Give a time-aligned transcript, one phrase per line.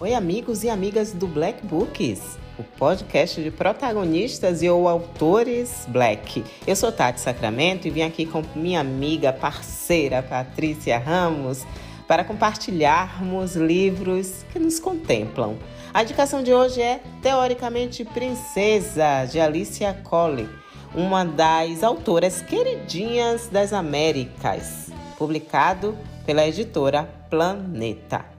[0.00, 6.44] Oi, amigos e amigas do Black Books, o podcast de protagonistas e ou autores black.
[6.64, 11.66] Eu sou Tati Sacramento e vim aqui com minha amiga, parceira Patrícia Ramos
[12.06, 15.56] para compartilharmos livros que nos contemplam.
[15.92, 20.48] A indicação de hoje é Teoricamente Princesa, de Alicia Cole,
[20.94, 28.37] uma das autoras queridinhas das Américas, publicado pela editora Planeta.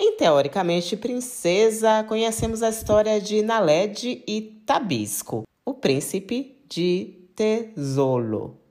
[0.00, 8.62] Em Teoricamente Princesa, conhecemos a história de Naled e Tabisco, o príncipe de Tesolo.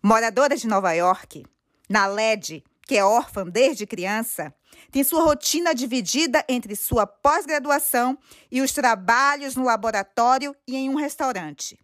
[0.00, 1.44] Moradora de Nova York,
[1.88, 4.54] Naled, que é órfã desde criança,
[4.92, 8.16] tem sua rotina dividida entre sua pós-graduação
[8.48, 11.80] e os trabalhos no laboratório e em um restaurante.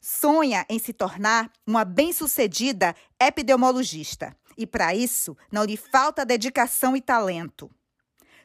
[0.00, 7.00] Sonha em se tornar uma bem-sucedida epidemiologista e, para isso, não lhe falta dedicação e
[7.00, 7.70] talento.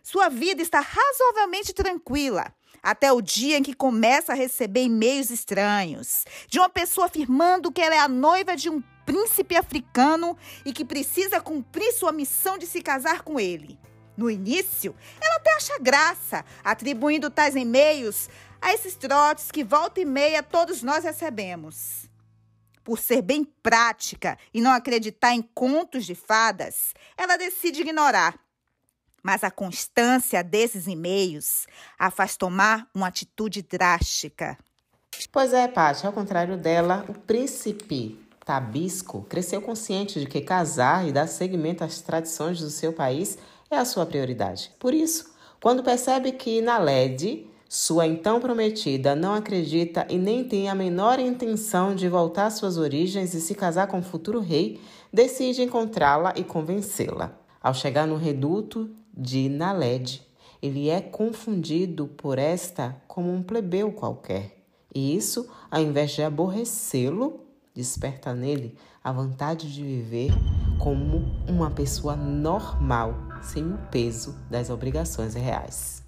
[0.03, 2.53] Sua vida está razoavelmente tranquila.
[2.81, 7.81] Até o dia em que começa a receber e-mails estranhos de uma pessoa afirmando que
[7.81, 10.35] ela é a noiva de um príncipe africano
[10.65, 13.77] e que precisa cumprir sua missão de se casar com ele.
[14.17, 18.29] No início, ela até acha graça, atribuindo tais e-mails
[18.59, 22.09] a esses trotes que volta e meia todos nós recebemos.
[22.83, 28.39] Por ser bem prática e não acreditar em contos de fadas, ela decide ignorar
[29.23, 34.57] mas a constância desses e-mails a faz tomar uma atitude drástica.
[35.31, 41.11] Pois é, Paty, ao contrário dela, o príncipe Tabisco cresceu consciente de que casar e
[41.11, 43.37] dar seguimento às tradições do seu país
[43.69, 44.71] é a sua prioridade.
[44.79, 50.75] Por isso, quando percebe que Naled, sua então prometida, não acredita e nem tem a
[50.75, 54.81] menor intenção de voltar às suas origens e se casar com o futuro rei,
[55.13, 57.40] decide encontrá-la e convencê-la.
[57.61, 60.25] Ao chegar no reduto, de Naled.
[60.61, 64.63] Ele é confundido por esta como um plebeu qualquer.
[64.93, 67.39] E isso, ao invés de aborrecê-lo,
[67.73, 70.31] desperta nele a vontade de viver
[70.77, 76.03] como uma pessoa normal, sem o peso das obrigações reais.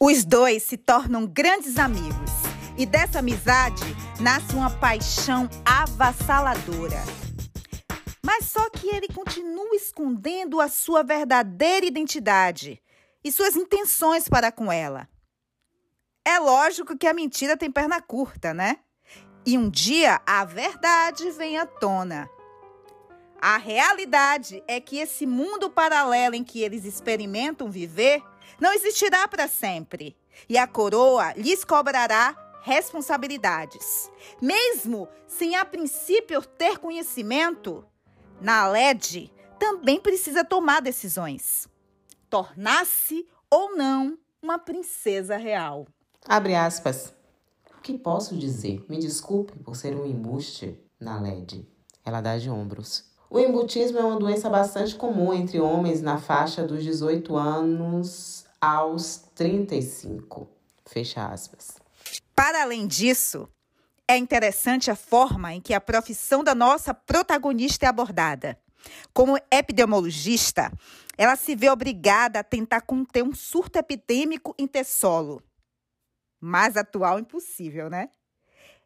[0.00, 2.30] Os dois se tornam grandes amigos.
[2.76, 3.82] E dessa amizade
[4.18, 7.02] nasce uma paixão avassaladora.
[8.24, 12.80] Mas só que ele continua escondendo a sua verdadeira identidade
[13.24, 15.08] e suas intenções para com ela.
[16.24, 18.78] É lógico que a mentira tem perna curta, né?
[19.44, 22.30] E um dia a verdade vem à tona.
[23.40, 28.22] A realidade é que esse mundo paralelo em que eles experimentam viver
[28.60, 30.16] não existirá para sempre.
[30.48, 34.08] E a coroa lhes cobrará responsabilidades.
[34.40, 37.84] Mesmo sem a princípio ter conhecimento,
[38.42, 41.68] na LED, também precisa tomar decisões.
[42.28, 45.86] Tornar-se ou não uma princesa real.
[46.26, 47.14] Abre aspas.
[47.78, 48.84] O que posso dizer?
[48.88, 51.68] Me desculpe por ser um embuste na LED.
[52.04, 53.04] Ela dá de ombros.
[53.30, 59.24] O embutismo é uma doença bastante comum entre homens na faixa dos 18 anos aos
[59.34, 60.48] 35.
[60.84, 61.76] Fecha aspas.
[62.34, 63.48] Para além disso,
[64.12, 68.58] é interessante a forma em que a profissão da nossa protagonista é abordada.
[69.12, 70.70] Como epidemiologista,
[71.16, 75.42] ela se vê obrigada a tentar conter um surto epidêmico em Tessolo.
[76.40, 78.10] Mais atual impossível, né?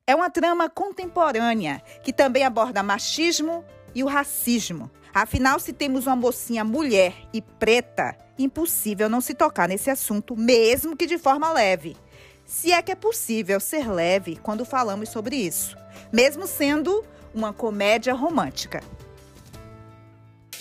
[0.06, 3.64] É uma trama contemporânea que também aborda machismo
[3.94, 4.90] e o racismo.
[5.12, 10.96] Afinal, se temos uma mocinha mulher e preta, impossível não se tocar nesse assunto, mesmo
[10.96, 11.96] que de forma leve
[12.46, 15.76] se é que é possível ser leve quando falamos sobre isso,
[16.12, 18.82] mesmo sendo uma comédia romântica.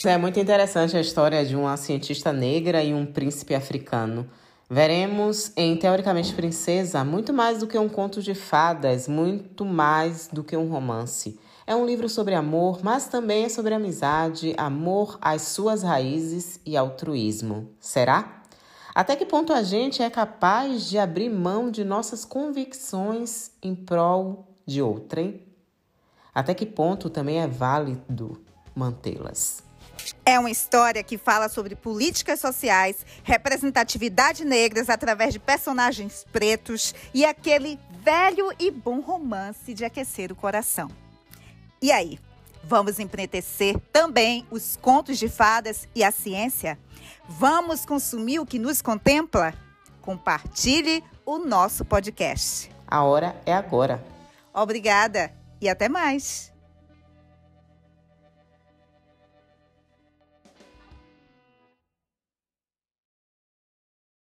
[0.04, 4.30] É muito interessante a história de uma cientista negra e um príncipe africano.
[4.70, 10.44] Veremos em Teoricamente Princesa muito mais do que um conto de fadas, muito mais do
[10.44, 11.40] que um romance.
[11.68, 16.78] É um livro sobre amor, mas também é sobre amizade, amor às suas raízes e
[16.78, 17.70] altruísmo.
[17.80, 18.44] Será?
[18.96, 24.48] Até que ponto a gente é capaz de abrir mão de nossas convicções em prol
[24.66, 25.46] de outrem?
[26.34, 28.42] Até que ponto também é válido
[28.74, 29.62] mantê-las?
[30.26, 37.26] É uma história que fala sobre políticas sociais, representatividade negras através de personagens pretos e
[37.26, 40.90] aquele velho e bom romance de aquecer o coração.
[41.82, 42.18] E aí,
[42.68, 46.78] vamos empretecer também os contos de fadas e a ciência?
[47.28, 49.54] Vamos consumir o que nos contempla?
[50.02, 52.70] Compartilhe o nosso podcast.
[52.88, 54.04] A hora é agora.
[54.54, 56.55] Obrigada e até mais.